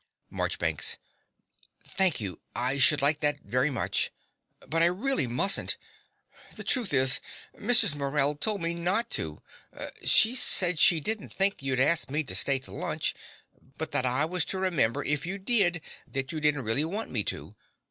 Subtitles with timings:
[0.31, 0.97] MARCHBANKS.
[1.85, 4.09] Thank you, I should like that very much.
[4.67, 5.77] But I really mustn't.
[6.55, 7.21] The truth is,
[7.55, 7.93] Mrs.
[7.95, 9.43] Morell told me not to.
[10.03, 13.13] She said she didn't think you'd ask me to stay to lunch,
[13.77, 17.23] but that I was to remember, if you did, that you didn't really want me
[17.25, 17.55] to.